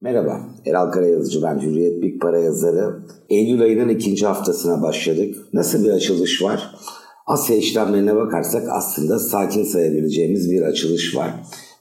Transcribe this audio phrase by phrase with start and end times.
[0.00, 3.02] Merhaba, Eral Karayazıcı ben, Hürriyet Big Para yazarı.
[3.28, 5.34] Eylül ayının ikinci haftasına başladık.
[5.52, 6.74] Nasıl bir açılış var?
[7.26, 11.30] Asya işlemlerine bakarsak aslında sakin sayabileceğimiz bir açılış var.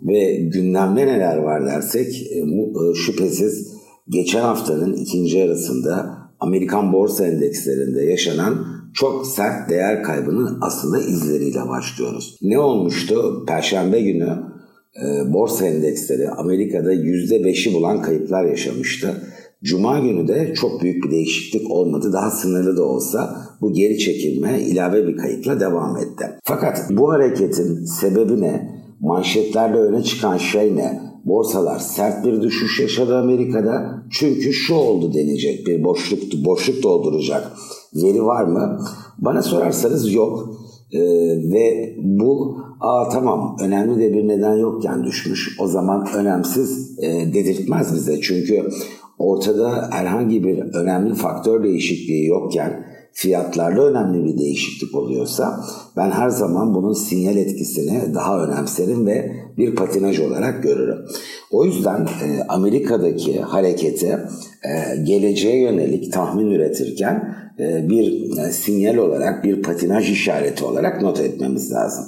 [0.00, 3.72] Ve gündemde neler var dersek e, e, şüphesiz
[4.08, 12.38] geçen haftanın ikinci yarısında Amerikan borsa endekslerinde yaşanan çok sert değer kaybının aslında izleriyle başlıyoruz.
[12.42, 13.44] Ne olmuştu?
[13.46, 14.51] Perşembe günü
[14.96, 19.22] e, borsa endeksleri Amerika'da %5'i bulan kayıplar yaşamıştı.
[19.64, 22.12] Cuma günü de çok büyük bir değişiklik olmadı.
[22.12, 26.26] Daha sınırlı da olsa bu geri çekilme ilave bir kayıpla devam etti.
[26.44, 28.82] Fakat bu hareketin sebebi ne?
[29.00, 31.00] Manşetlerde öne çıkan şey ne?
[31.24, 34.02] Borsalar sert bir düşüş yaşadı Amerika'da.
[34.10, 37.52] Çünkü şu oldu denecek bir boşluk boşluk dolduracak
[37.94, 38.80] veri var mı?
[39.18, 40.56] Bana sorarsanız yok.
[40.92, 41.00] Ee,
[41.52, 47.94] ve bu aa tamam önemli de bir neden yokken düşmüş o zaman önemsiz e, dedirtmez
[47.94, 48.20] bize.
[48.20, 48.68] Çünkü
[49.18, 55.64] ortada herhangi bir önemli faktör değişikliği yokken fiyatlarda önemli bir değişiklik oluyorsa
[55.96, 60.98] ben her zaman bunun sinyal etkisini daha önemserim ve bir patinaj olarak görürüm.
[61.50, 69.44] O yüzden e, Amerika'daki hareketi e, geleceğe yönelik tahmin üretirken e, bir e, sinyal olarak,
[69.44, 72.04] bir patinaj işareti olarak not etmemiz lazım.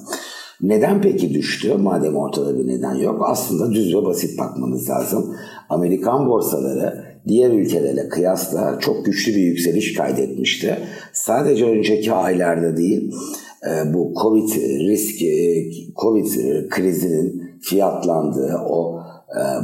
[0.60, 1.74] Neden peki düştü?
[1.74, 3.22] Madem ortada bir neden yok.
[3.24, 5.36] Aslında düz ve basit bakmamız lazım.
[5.68, 10.78] Amerikan borsaları diğer ülkelerle kıyasla çok güçlü bir yükseliş kaydetmişti.
[11.12, 13.12] Sadece önceki aylarda değil,
[13.66, 14.48] e, bu Covid
[14.88, 15.20] risk,
[15.96, 16.26] Covid
[16.70, 19.00] krizinin fiyatlandığı o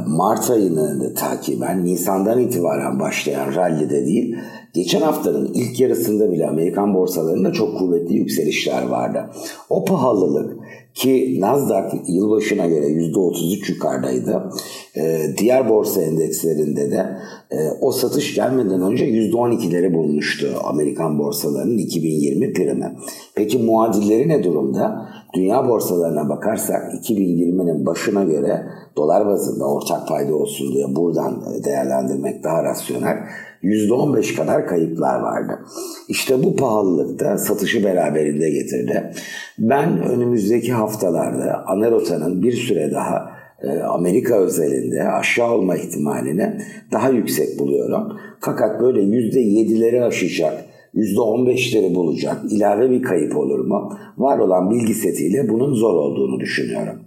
[0.07, 4.35] Mart ayını takiben Nisan'dan itibaren başlayan rallide değil,
[4.73, 9.29] Geçen haftanın ilk yarısında bile Amerikan borsalarında çok kuvvetli yükselişler vardı.
[9.69, 10.57] O pahalılık
[10.93, 14.49] ki Nasdaq yılbaşına göre %33 yukarıdaydı.
[14.97, 17.17] Ee, diğer borsa endekslerinde de
[17.51, 22.95] e, o satış gelmeden önce %12'leri bulmuştu Amerikan borsalarının 2020 primi.
[23.35, 25.09] Peki muadilleri ne durumda?
[25.35, 28.65] Dünya borsalarına bakarsak 2020'nin başına göre
[28.97, 33.17] dolar bazında ortak payda olsun diye buradan değerlendirmek daha rasyonel.
[33.63, 35.59] %15 kadar kayıplar vardı.
[36.07, 39.13] İşte bu pahalılık da satışı beraberinde getirdi.
[39.59, 43.31] Ben önümüzdeki haftalarda Anerota'nın bir süre daha
[43.63, 46.57] e, Amerika özelinde aşağı olma ihtimalini
[46.91, 48.17] daha yüksek buluyorum.
[48.39, 50.65] Fakat böyle %7'leri aşacak,
[50.95, 53.97] %15'leri bulacak ilave bir kayıp olur mu?
[54.17, 56.99] Var olan bilgi setiyle bunun zor olduğunu düşünüyorum.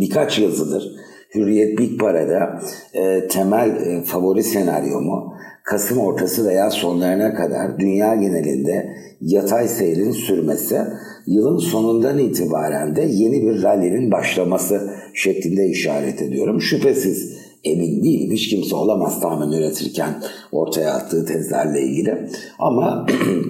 [0.00, 0.92] Birkaç yazıdır
[1.34, 2.60] Hürriyet Big Para'da
[2.94, 5.32] e, temel e, favori senaryomu
[5.68, 10.78] Kasım ortası veya sonlarına kadar dünya genelinde yatay seyrin sürmesi,
[11.26, 16.60] yılın sonundan itibaren de yeni bir rallinin başlaması şeklinde işaret ediyorum.
[16.60, 18.32] Şüphesiz emin değilim.
[18.32, 22.28] Hiç kimse olamaz tahmin üretirken ortaya attığı tezlerle ilgili.
[22.58, 23.06] Ama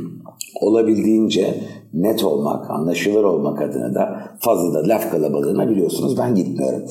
[0.60, 1.54] olabildiğince
[1.94, 6.82] net olmak, anlaşılır olmak adına da fazla da laf kalabalığına biliyorsunuz ben gitmiyorum.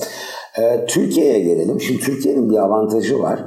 [0.59, 1.81] Ee, Türkiye'ye gelelim.
[1.81, 3.39] Şimdi Türkiye'nin bir avantajı var.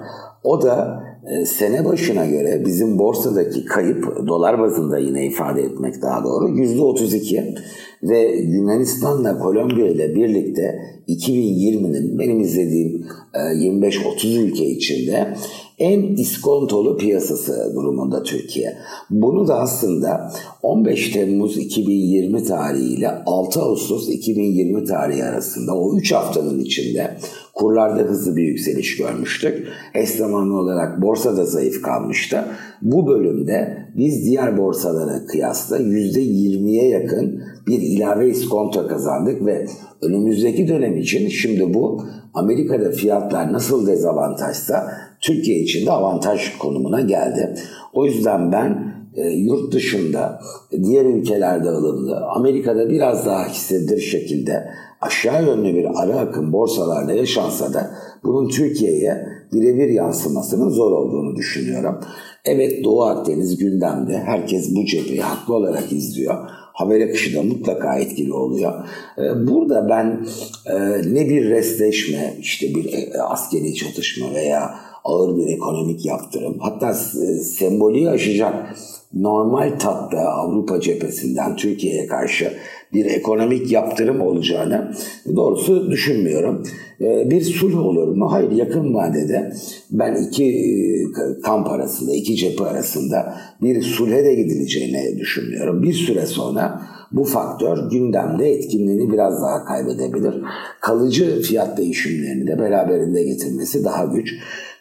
[0.44, 1.02] O da
[1.46, 7.58] sene başına göre bizim borsadaki kayıp dolar bazında yine ifade etmek daha doğru %32
[8.02, 15.34] ve Yunanistan'la Kolombiya ile birlikte 2020'nin benim izlediğim 25-30 e, ülke içinde
[15.78, 18.76] en iskontolu piyasası durumunda Türkiye.
[19.10, 20.32] Bunu da aslında
[20.62, 27.16] 15 Temmuz 2020 tarihi ile 6 Ağustos 2020 tarihi arasında o 3 haftanın içinde
[27.60, 29.68] kurlarda hızlı bir yükseliş görmüştük.
[29.94, 32.44] Eş zamanlı olarak borsa da zayıf kalmıştı.
[32.82, 39.66] Bu bölümde biz diğer borsalara kıyasla %20'ye yakın bir ilave iskonto kazandık ve
[40.02, 42.02] önümüzdeki dönem için şimdi bu
[42.34, 47.54] Amerika'da fiyatlar nasıl dezavantajsa Türkiye için de avantaj konumuna geldi.
[47.92, 50.40] O yüzden ben e, yurt dışında
[50.84, 57.74] diğer ülkelerde alımlı, Amerika'da biraz daha hissedilir şekilde aşağı yönlü bir ara akım borsalarda yaşansa
[57.74, 57.90] da
[58.24, 62.00] bunun Türkiye'ye birebir yansımasının zor olduğunu düşünüyorum.
[62.44, 64.18] Evet Doğu Akdeniz gündemde.
[64.18, 66.34] Herkes bu cepheyi haklı olarak izliyor.
[66.72, 68.72] Haber akışı da mutlaka etkili oluyor.
[69.18, 70.26] Ee, burada ben
[70.66, 70.78] e,
[71.14, 74.74] ne bir restleşme, işte bir e, askeri çatışma veya
[75.04, 76.94] ağır bir ekonomik yaptırım, hatta
[77.42, 78.76] sembolü aşacak
[79.14, 82.52] normal tatta Avrupa cephesinden Türkiye'ye karşı
[82.94, 84.92] bir ekonomik yaptırım olacağını
[85.36, 86.62] doğrusu düşünmüyorum.
[87.00, 88.32] Ee, bir sulh olur mu?
[88.32, 89.52] Hayır yakın vadede
[89.90, 95.82] ben iki e, kamp arasında, iki cephe arasında bir sulhe de gidileceğini düşünüyorum.
[95.82, 96.82] Bir süre sonra
[97.12, 100.34] bu faktör gündemde etkinliğini biraz daha kaybedebilir.
[100.80, 104.34] Kalıcı fiyat değişimlerini de beraberinde getirmesi daha güç.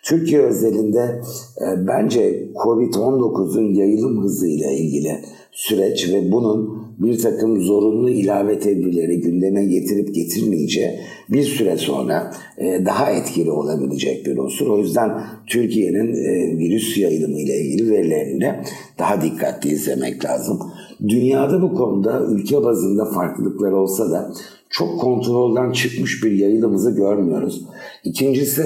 [0.04, 1.22] Türkiye özelinde
[1.62, 9.66] e, bence Covid-19'un yayılım hızıyla ilgili süreç ve bunun bir takım zorunlu ilave tedbirleri gündeme
[9.66, 11.00] getirip getirmeyeceği
[11.30, 14.68] bir süre sonra e, daha etkili olabilecek bir unsur.
[14.68, 15.12] O yüzden
[15.48, 18.56] Türkiye'nin e, virüs yayılımı ile ilgili verilerini
[19.00, 20.60] daha dikkatli izlemek lazım.
[21.08, 24.34] Dünyada bu konuda ülke bazında farklılıklar olsa da
[24.70, 27.66] çok kontrolden çıkmış bir yayılımızı görmüyoruz.
[28.04, 28.64] İkincisi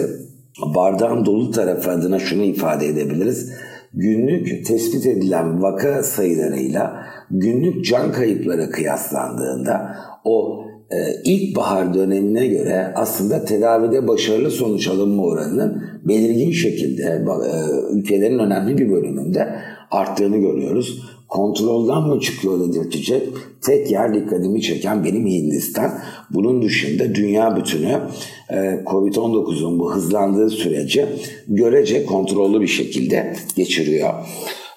[0.61, 3.51] bardağın dolu tarafı adına şunu ifade edebiliriz.
[3.93, 13.45] Günlük tespit edilen vaka sayılarıyla günlük can kayıpları kıyaslandığında o e, ilkbahar dönemine göre aslında
[13.45, 19.55] tedavide başarılı sonuç alınma oranının belirgin şekilde e, ülkelerin önemli bir bölümünde
[19.91, 23.29] arttığını görüyoruz kontrolden mi çıkıyor dedirtecek
[23.61, 25.91] tek yer dikkatimi çeken benim Hindistan.
[26.29, 27.99] Bunun dışında dünya bütünü
[28.49, 31.05] e, Covid-19'un bu hızlandığı süreci
[31.47, 34.09] görece kontrollü bir şekilde geçiriyor.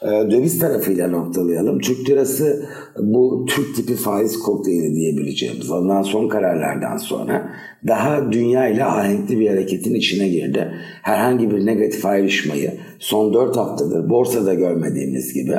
[0.03, 1.79] E, döviz tarafıyla noktalayalım.
[1.79, 2.67] Türk lirası
[2.99, 7.50] bu Türk tipi faiz kokteyli diyebileceğimiz alınan son kararlardan sonra
[7.87, 10.73] daha dünya ile ahenkli bir hareketin içine girdi.
[11.03, 15.56] Herhangi bir negatif ayrışmayı son 4 haftadır borsada görmediğimiz gibi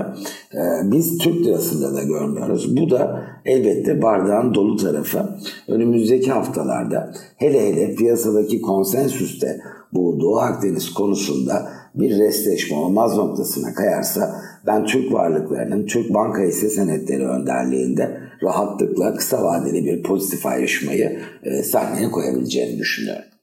[0.84, 2.78] biz Türk lirasında da görmüyoruz.
[2.78, 5.30] Bu da elbette bardağın dolu tarafı.
[5.68, 9.62] Önümüzdeki haftalarda hele hele piyasadaki konsensüste
[9.94, 16.70] bu Doğu Akdeniz konusunda bir restleşme olmaz noktasına kayarsa ben Türk varlıklarının Türk banka hisse
[16.70, 23.37] senetleri önderliğinde rahatlıkla kısa vadeli bir pozitif ayrışmayı e, sahneye koyabileceğini düşünüyorum.